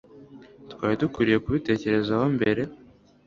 [0.71, 2.61] twari dukwiye kubitekereza mbere